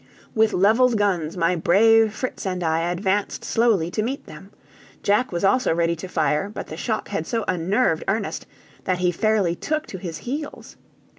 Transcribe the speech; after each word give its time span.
With 0.33 0.51
leveled 0.51 0.97
guns, 0.97 1.37
my 1.37 1.55
brave 1.55 2.11
Fritz 2.11 2.43
and 2.47 2.63
I 2.63 2.89
advanced 2.91 3.45
slowly 3.45 3.91
to 3.91 4.01
meet 4.01 4.25
them. 4.25 4.49
Jack 5.03 5.31
was 5.31 5.43
also 5.45 5.75
ready 5.75 5.95
to 5.97 6.07
fire, 6.07 6.49
but 6.49 6.65
the 6.65 6.75
shock 6.75 7.09
had 7.09 7.27
so 7.27 7.45
unnerved 7.47 8.03
Ernest 8.07 8.47
that 8.85 8.97
he 8.97 9.11
fairly 9.11 9.53
took 9.53 9.85
to 9.85 9.99
his 9.99 10.17
heels. 10.17 10.75